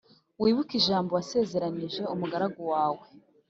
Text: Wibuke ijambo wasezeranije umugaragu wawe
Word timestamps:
Wibuke 0.41 0.73
ijambo 0.81 1.11
wasezeranije 1.17 2.01
umugaragu 2.13 2.61
wawe 2.71 3.05